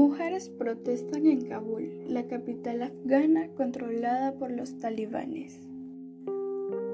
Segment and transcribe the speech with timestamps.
[0.00, 5.60] Mujeres protestan en Kabul, la capital afgana controlada por los talibanes.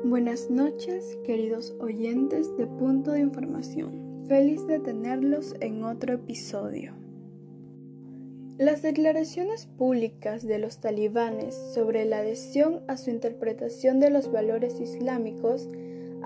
[0.03, 4.25] Buenas noches, queridos oyentes de Punto de Información.
[4.27, 6.95] Feliz de tenerlos en otro episodio.
[8.59, 14.81] Las declaraciones públicas de los talibanes sobre la adhesión a su interpretación de los valores
[14.81, 15.69] islámicos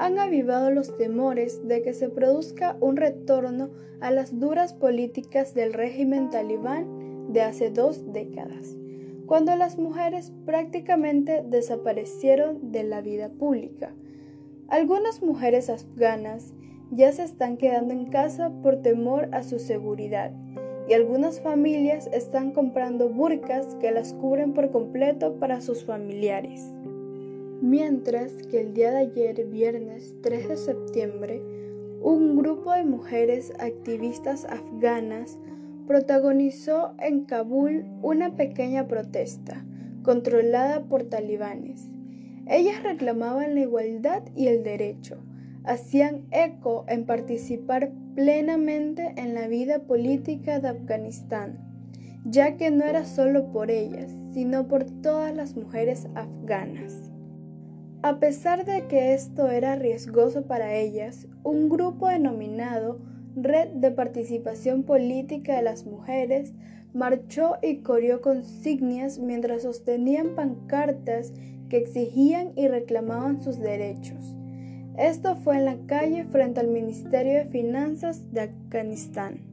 [0.00, 3.68] han avivado los temores de que se produzca un retorno
[4.00, 8.78] a las duras políticas del régimen talibán de hace dos décadas,
[9.26, 13.92] cuando las mujeres prácticamente desaparecieron de la vida pública.
[14.68, 16.54] Algunas mujeres afganas
[16.90, 20.32] ya se están quedando en casa por temor a su seguridad
[20.88, 26.70] y algunas familias están comprando burcas que las cubren por completo para sus familiares.
[27.62, 31.42] Mientras que el día de ayer, viernes 3 de septiembre,
[32.00, 35.38] un grupo de mujeres activistas afganas
[35.86, 39.62] protagonizó en Kabul una pequeña protesta
[40.02, 41.86] controlada por talibanes.
[42.46, 45.18] Ellas reclamaban la igualdad y el derecho,
[45.64, 51.58] hacían eco en participar plenamente en la vida política de Afganistán,
[52.24, 57.10] ya que no era solo por ellas, sino por todas las mujeres afganas.
[58.02, 62.98] A pesar de que esto era riesgoso para ellas, un grupo denominado
[63.36, 66.54] Red de Participación Política de las Mujeres
[66.94, 71.34] marchó y corrió consignias mientras sostenían pancartas
[71.68, 74.34] que exigían y reclamaban sus derechos.
[74.96, 79.49] Esto fue en la calle frente al Ministerio de Finanzas de Afganistán.